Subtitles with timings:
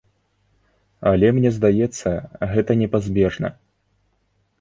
[1.09, 2.09] Але мне здаецца,
[2.53, 3.53] гэта непазбежна.